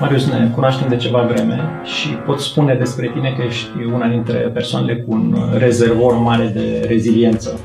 [0.00, 4.34] Marius, ne cunoaștem de ceva vreme și pot spune despre tine că ești una dintre
[4.34, 7.60] persoanele cu un rezervor mare de reziliență.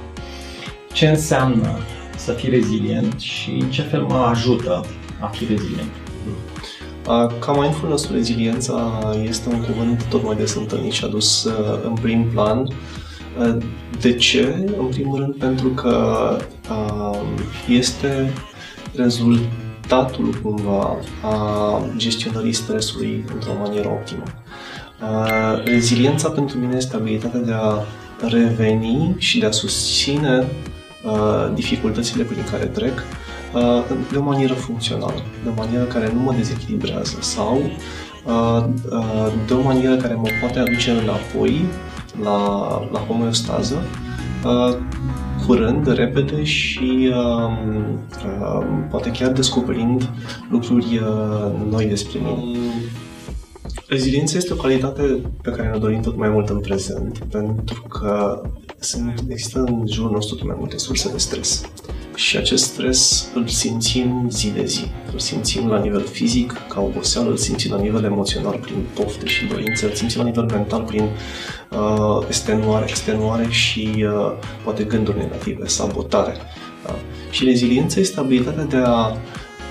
[0.94, 1.78] Ce înseamnă
[2.18, 4.86] să fii rezilient și în ce fel mă ajută
[5.20, 5.90] a fi rezilient?
[7.40, 11.48] Ca mindfulness reziliența este un cuvânt tot mai des întâlnit și adus
[11.84, 12.68] în prim plan.
[14.02, 14.74] De ce?
[14.78, 16.38] În primul rând pentru că
[17.68, 18.34] este
[18.96, 19.50] rezultat
[19.88, 24.24] rezultatul cumva a gestionării stresului într-o manieră optimă.
[25.66, 27.84] Reziliența pentru mine este abilitatea de a
[28.28, 30.48] reveni și de a susține
[31.54, 33.04] dificultățile prin care trec
[34.12, 37.62] de o manieră funcțională, de o manieră care nu mă dezechilibrează sau
[39.48, 41.66] de o manieră care mă poate aduce înapoi
[42.24, 42.40] la,
[42.92, 43.82] la homeostază
[45.48, 47.58] curând, repede și uh,
[48.26, 50.10] uh, poate chiar descoperind
[50.50, 52.60] lucruri uh, noi despre mine.
[53.88, 58.42] Reziliența este o calitate pe care ne dorim tot mai mult în prezent, pentru că
[58.80, 61.70] sunt, există în jurul nostru tot mai multe surse de stres.
[62.16, 64.86] Și acest stres îl simțim zi de zi.
[65.14, 69.46] Îl simțim la nivel fizic, ca oboseală, îl simțim la nivel emoțional, prin pofte și
[69.46, 71.04] dorințe, îl simțim la nivel mental, prin
[71.72, 74.32] uh, extenuare, extenuare și uh,
[74.64, 76.36] poate gânduri negative, sabotare.
[76.86, 76.96] Da?
[77.30, 79.18] Și reziliența este abilitatea de a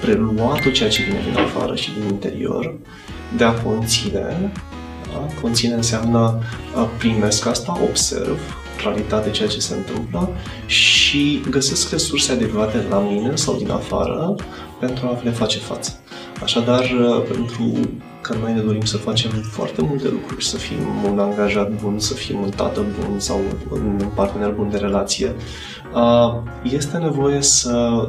[0.01, 2.75] prelua tot ceea ce vine din afară și din interior,
[3.37, 4.53] de a conține.
[5.13, 5.41] Da?
[5.41, 6.39] Conține înseamnă
[6.77, 8.39] uh, primesc asta, observ,
[8.77, 10.29] claritate ceea ce se întâmplă
[10.67, 10.94] și
[11.51, 14.35] găsesc resurse adecvate la mine sau din afară
[14.81, 15.99] pentru a le face față.
[16.43, 17.81] Așadar, uh, pentru
[18.21, 20.77] că noi ne dorim să facem foarte multe lucruri, să fim
[21.13, 23.41] un angajat bun, să fim un tată bun sau
[23.73, 25.35] un partener bun de relație,
[25.95, 28.07] uh, este nevoie să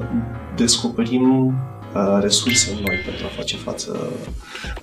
[0.55, 1.53] descoperim
[1.95, 4.09] uh, resurse noi pentru a face față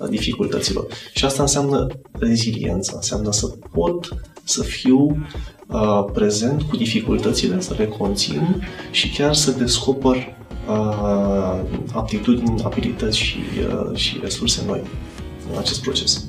[0.08, 0.86] dificultăților.
[1.14, 1.86] Și asta înseamnă
[2.18, 4.08] reziliență, înseamnă să pot
[4.44, 5.26] să fiu
[5.66, 10.16] uh, prezent cu dificultățile, să le conțin și chiar să descoper
[10.68, 11.60] uh,
[11.92, 13.36] aptitudini, abilități și,
[13.68, 14.82] uh, și resurse noi
[15.52, 16.24] în acest proces.